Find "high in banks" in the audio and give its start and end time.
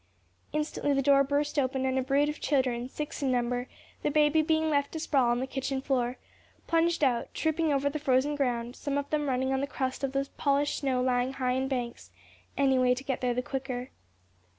11.33-12.09